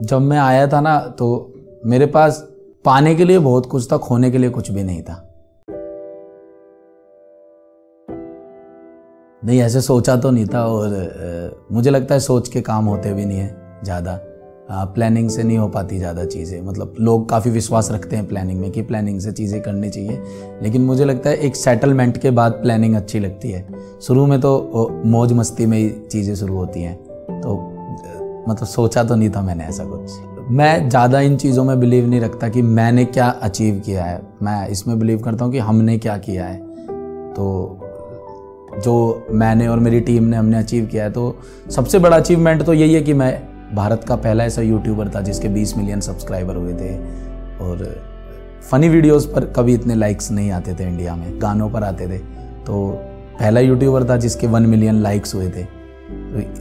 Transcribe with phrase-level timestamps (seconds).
[0.00, 1.26] जब मैं आया था ना तो
[1.86, 2.38] मेरे पास
[2.84, 5.26] पाने के लिए बहुत कुछ था खोने के लिए कुछ भी नहीं था।
[9.42, 13.12] नहीं ऐसे सोचा तो नहीं था और आ, मुझे लगता है सोच के काम होते
[13.12, 14.18] भी नहीं है ज़्यादा।
[14.70, 18.70] प्लानिंग से नहीं हो पाती ज़्यादा चीज़ें। मतलब लोग काफ़ी विश्वास रखते हैं प्लानिंग में
[18.70, 20.22] कि प्लानिंग से चीज़ें करनी चाहिए।
[20.62, 23.66] लेकिन मुझे लगता है एक सेटलमेंट के बाद प्लानिंग अच्छी लगती है।
[24.02, 26.96] शुरू में तो मौज मस्ती में ही चीज़ें शुरू होती हैं।
[27.40, 27.56] तो
[28.48, 32.20] मतलब सोचा तो नहीं था मैंने ऐसा कुछ। मैं ज़्यादा इन चीज़ों में बिलीव नहीं
[32.20, 36.16] रखता कि मैंने क्या अचीव किया है। मैं इसमें बिलीव करता हूँ कि हमने क्या
[36.18, 36.56] किया है।
[37.34, 37.78] तो
[38.76, 41.34] जो मैंने और मेरी टीम ने हमने अचीव किया है तो
[41.70, 43.32] सबसे बड़ा अचीवमेंट तो यही है कि मैं
[43.74, 46.94] भारत का पहला ऐसा यूट्यूबर था जिसके 20 मिलियन सब्सक्राइबर हुए थे।
[47.60, 47.84] और
[48.70, 52.18] फनी वीडियोस पर कभी इतने लाइक्स नहीं आते थे इंडिया में, गानों पर आते थे।
[52.64, 52.88] तो
[53.40, 55.64] पहला यूट्यूबर था जिसके वन मिलियन लाइक्स हुए थे।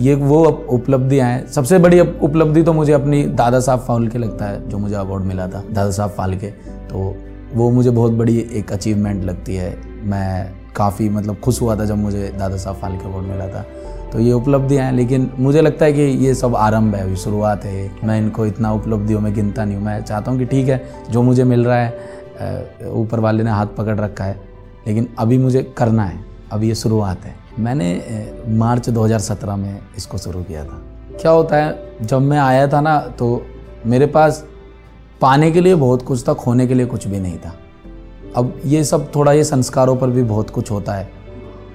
[0.00, 4.44] ये वो उपलब्धियाँ हैं सबसे बड़ी उपलब्धि तो मुझे अपनी दादा साहब फाल के लगता
[4.44, 6.50] है, जो मुझे अवार्ड मिला था, दादा साहब फाल के
[6.88, 7.14] तो
[7.54, 11.96] वो मुझे बहुत बड़ी एक अचीवमेंट लगती है। मैं काफ़ी मतलब खुश हुआ था जब
[11.96, 13.64] मुझे दादा साहब फाल के अवार्ड मिला था।
[14.12, 17.64] तो ये उपलब्धियाँ हैं लेकिन मुझे लगता है कि ये सब आरंभ है, अभी शुरुआत
[17.64, 20.82] है। मैं इनको इतना उपलब्धियों में गिनता नहीं हूँ। मैं चाहता हूँ कि ठीक है,
[21.10, 24.38] जो मुझे मिल रहा है ऊपर वाले ने हाथ पकड़ रखा है,
[24.86, 27.88] लेकिन अभी मुझे करना है, अभी ये शुरुआत है। मैंने
[28.48, 30.82] मार्च 2017 में इसको शुरू किया था।
[31.20, 33.42] क्या होता है, जब मैं आया था ना तो
[33.86, 34.44] मेरे पास
[35.20, 37.54] पाने के लिए बहुत कुछ था, खोने के लिए कुछ भी नहीं था।
[38.36, 41.08] अब ये सब, थोड़ा ये संस्कारों पर भी बहुत कुछ होता है।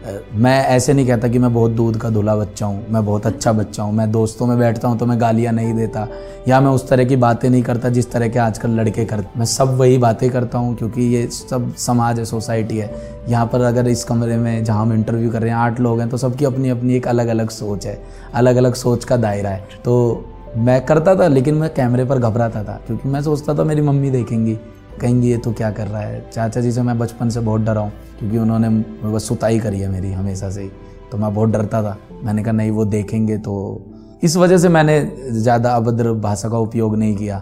[0.03, 3.51] मैं ऐसे नहीं कहता कि मैं बहुत दूध का धुला बच्चा हूँ, मैं बहुत अच्छा
[3.53, 6.07] बच्चा हूँ, मैं दोस्तों में बैठता हूँ तो मैं गालियाँ नहीं देता,
[6.47, 9.45] या मैं उस तरह की बातें नहीं करता जिस तरह के आजकल लड़के करते मैं
[9.47, 12.89] सब वही बातें करता हूँ क्योंकि ये सब समाज है, सोसाइटी है।
[13.29, 16.09] यहाँ पर अगर इस कमरे में जहाँ हम इंटरव्यू कर रहे हैं, आठ लोग हैं
[16.09, 17.97] तो सबकी अपनी अपनी एक अलग अलग सोच है
[18.33, 20.25] अलग अलग सोच का दायरा है। तो
[20.57, 24.09] मैं करता था, लेकिन मैं कैमरे पर घबराता था, क्योंकि मैं सोचता था मेरी मम्मी
[24.11, 24.57] देखेंगी।
[24.99, 26.23] कहेंगी, ये तो क्या कर रहा है?
[26.31, 28.69] चाचा जी से मैं बचपन से बहुत डरा हूँ, क्योंकि उन्होंने
[29.05, 30.69] बस सुताई करी है मेरी हमेशा से ही।
[31.11, 33.85] तो मैं बहुत डरता था। मैंने कहा, नहीं, वो देखेंगे तो
[34.23, 34.99] इस वजह से मैंने
[35.31, 37.37] ज़्यादा अभद्र भाषा का उपयोग नहीं किया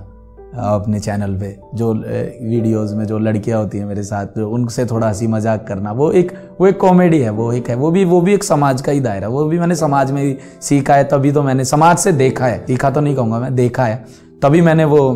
[0.50, 5.28] अपने चैनल पे। जो वीडियोस में जो लड़कियाँ होती हैं मेरे साथ उनसे थोड़ा हँसी
[5.28, 8.34] मज़ाक करना, वो एक वो एक कॉमेडी है, वो एक है, वो भी वो भी
[8.34, 11.66] एक समाज का ही दायरा वो भी मैंने समाज में सीखा है, तभी तो मैंने,
[11.66, 14.03] समाज से देखा है। सीखा तो नहीं कहूँगा मैं, देखा है।
[14.41, 15.12] तभी मैंने वो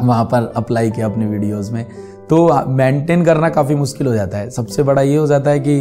[0.00, 1.84] वहाँ पर अप्लाई किया अपने वीडियोस में।
[2.30, 5.78] तो मेंटेन करना काफ़ी मुश्किल हो जाता है। सबसे बड़ा ये हो जाता है कि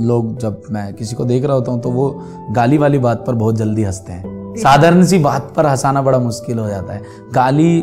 [0.00, 2.10] लोग जब मैं किसी को देख रहा होता हूँ तो वो
[2.50, 6.58] गाली वाली बात पर बहुत जल्दी हँसते हैं। साधारण सी बात पर हंसाना बड़ा मुश्किल
[6.58, 7.02] हो जाता है।
[7.34, 7.80] गाली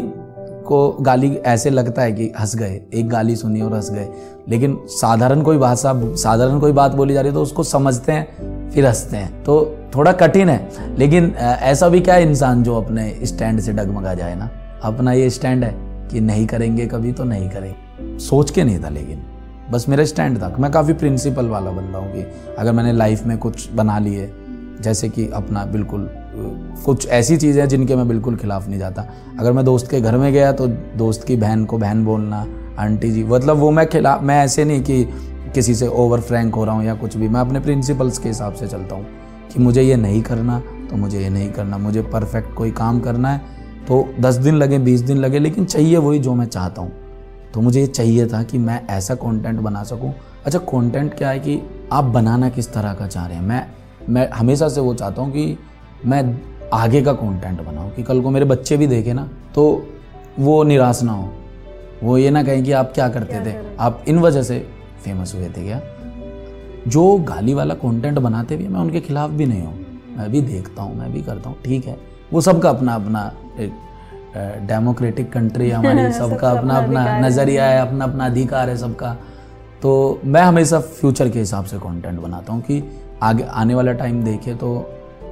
[0.67, 4.07] को गाली ऐसे लगता है कि हंस गए एक गाली सुनी और हंस गए।
[4.49, 8.69] लेकिन साधारण कोई भाषा साधारण कोई बात बोली जा रही है तो उसको समझते हैं
[8.69, 13.59] फिर हँसते हैं। तो थोड़ा कठिन है लेकिन ऐसा भी क्या इंसान जो अपने स्टैंड
[13.59, 14.49] से डगमगा जाए ना?
[14.83, 15.73] अपना ये स्टैंड है
[16.11, 19.21] कि नहीं करेंगे, कभी तो नहीं करेंगे। सोच के नहीं था लेकिन।
[19.71, 22.25] बस मेरा स्टैंड था। मैं काफ़ी प्रिंसिपल वाला बंदा हूँ कि
[22.57, 24.31] अगर मैंने लाइफ में कुछ बना लिए,
[24.81, 26.09] जैसे कि अपना बिल्कुल
[26.85, 29.05] कुछ ऐसी चीज़ें हैं जिनके मैं बिल्कुल खिलाफ नहीं जाता।
[29.39, 32.45] अगर मैं दोस्त के घर में गया तो दोस्त की बहन को बहन बोलना,
[32.79, 35.03] आंटी जी मतलब वो मैं खिलाफ मैं ऐसे नहीं कि
[35.55, 38.53] किसी से ओवर फ्रैंक हो रहा हूँ या कुछ भी। मैं अपने प्रिंसिपल्स के हिसाब
[38.53, 39.05] से चलता हूँ
[39.53, 40.59] कि मुझे ये नहीं करना
[40.89, 43.54] तो मुझे ये नहीं करना। मुझे परफेक्ट कोई काम करना है
[43.87, 46.91] तो दस दिन लगे बीस दिन लगे लेकिन चाहिए वही जो मैं चाहता हूँ।
[47.53, 50.13] तो मुझे ये चाहिए था कि मैं ऐसा कंटेंट बना सकूँ।
[50.45, 53.43] अच्छा कंटेंट क्या है कि आप बनाना किस तरह का चाह रहे हैं?
[53.43, 53.67] मैं
[54.09, 55.57] मैं हमेशा से वो चाहता हूँ कि
[56.05, 56.41] मैं
[56.73, 59.87] आगे का कंटेंट बनाऊँ कि कल को मेरे बच्चे भी देखें ना तो
[60.39, 61.33] वो निराश ना हो।
[62.03, 63.77] वो ये ना कहें कि आप क्या करते क्या थे?
[63.79, 64.59] आप इन वजह से
[65.03, 65.81] फ़ेमस हुए थे क्या?
[66.87, 69.85] जो गाली वाला कंटेंट बनाते भी मैं उनके खिलाफ भी नहीं हूँ।
[70.17, 73.71] मैं भी देखता हूँ मैं भी करता हूँ ठीक है। वो सबका अपना अपना एक
[74.67, 79.15] डेमोक्रेटिक कंट्री है हमारी सबका सब अपना अपना नज़रिया है अपना अपना अधिकार है सबका।
[79.81, 82.83] तो मैं हमेशा फ्यूचर के हिसाब से कंटेंट बनाता हूँ कि
[83.23, 84.69] आगे आने वाला टाइम देखे तो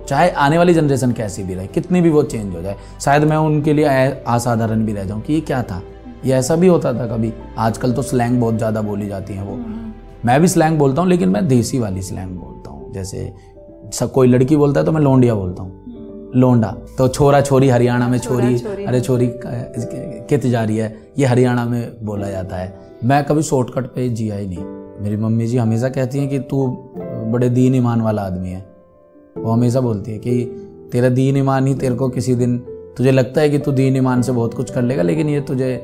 [0.07, 3.37] चाहे आने वाली जनरेशन कैसी भी रहे कितनी भी वो चेंज हो जाए शायद मैं
[3.39, 3.85] उनके लिए
[4.27, 5.81] असाधारण भी रह जाऊँ कि ये क्या था।
[6.25, 9.53] ये ऐसा भी होता था कभी आजकल तो स्लैंग बहुत ज़्यादा बोली जाती है वो।
[9.53, 9.91] हम्म।
[10.25, 13.34] मैं भी स्लैंग बोलता हूँ लेकिन मैं देसी वाली स्लैंग बोलता हूँ। जैसे
[14.07, 15.83] कोई लड़की बोलता है तो मैं लोंडिया बोलता हूँ।
[16.35, 20.96] लोंडा। तो छोरा छोरी हरियाणा में छोरी अरे छोरी कित जा रही है?
[21.18, 24.66] ये हरियाणा में बोला जाता है। मैं कभी शॉर्टकट पे जिया ही नहीं।
[25.03, 26.66] मेरी मम्मी जी हमेशा कहती हैं कि तू
[27.32, 28.66] बड़े दीन ईमान वाला आदमी है।
[29.38, 30.44] वो हमेशा बोलती है कि
[30.91, 32.58] तेरा दीन ईमान ही तेरे को किसी दिन
[32.97, 35.76] तुझे लगता है कि तू दीन ईमान से बहुत कुछ कर लेगा लेकिन ये तुझे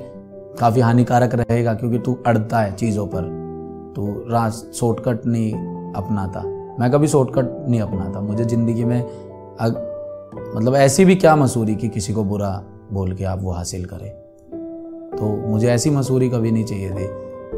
[0.59, 3.21] काफ़ी हानिकारक रहेगा क्योंकि तू अड़ता है चीज़ों पर।
[3.95, 5.53] तू रास शॉर्टकट नहीं
[5.93, 6.43] अपनाता।
[6.79, 9.75] मैं कभी शॉर्टकट नहीं अपनाता। मुझे ज़िंदगी में अग,
[10.35, 14.09] मतलब ऐसी भी क्या मसूरी कि किसी को बुरा बोल के आप वो हासिल करें?
[15.17, 17.07] तो मुझे ऐसी मसूरी कभी नहीं चाहिए थी।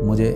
[0.02, 0.30] मुझे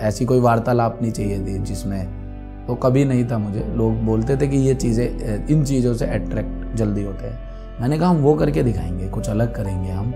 [0.00, 2.26] ऐसी कोई वार्तालाप नहीं चाहिए थी जिसमें
[2.66, 6.76] तो कभी नहीं था मुझे। लोग बोलते थे कि ये चीज़ें इन चीज़ों से अट्रैक्ट
[6.76, 7.38] जल्दी होते हैं।
[7.80, 10.12] मैंने कहा, हम वो करके दिखाएँगे, कुछ अलग करेंगे हम।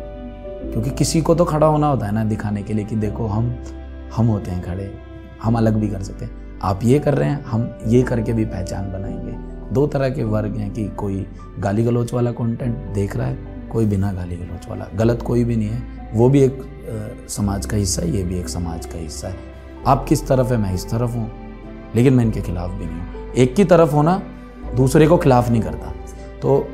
[0.73, 3.55] क्योंकि किसी को तो खड़ा होना होता है ना दिखाने के लिए कि देखो, हम
[4.17, 4.91] हम होते हैं खड़े,
[5.43, 8.45] हम अलग भी कर सकते हैं। आप ये कर रहे हैं, हम ये करके भी
[8.45, 9.30] पहचान बनाएँगे।
[9.73, 11.27] दो तरह के वर्ग हैं कि कोई
[11.59, 15.57] गाली गलोच वाला कंटेंट देख रहा है कोई बिना गाली गलोच वाला। गलत कोई भी
[15.57, 18.99] नहीं है वो भी एक आ, समाज का हिस्सा है ये भी एक समाज का
[18.99, 19.37] हिस्सा है।
[19.87, 20.57] आप किस तरफ़ है?
[20.59, 21.31] मैं इस तरफ़ हूँ
[21.97, 24.17] लेकिन मैं इनके खिलाफ भी नहीं हूँ। एक की तरफ़ होना
[24.77, 25.93] दूसरे को खिलाफ नहीं करता।
[26.43, 26.67] तो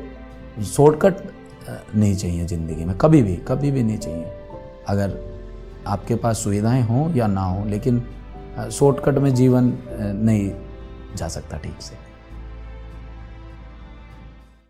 [0.65, 1.15] शॉर्टकट
[1.95, 4.25] नहीं चाहिए ज़िंदगी में कभी भी कभी भी नहीं चाहिए।
[4.87, 5.17] अगर
[5.87, 8.01] आपके पास सुविधाएँ हों या ना हों लेकिन
[8.71, 10.51] शॉर्टकट में जीवन नहीं
[11.17, 11.95] जा सकता ठीक से।